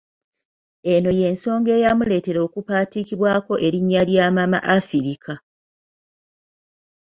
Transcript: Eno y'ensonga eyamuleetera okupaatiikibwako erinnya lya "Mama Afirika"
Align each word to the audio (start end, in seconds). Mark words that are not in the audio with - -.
Eno 0.93 1.11
y'ensonga 1.19 1.69
eyamuleetera 1.77 2.39
okupaatiikibwako 2.47 3.53
erinnya 3.65 4.01
lya 4.09 4.25
"Mama 4.35 4.59
Afirika" 4.77 5.33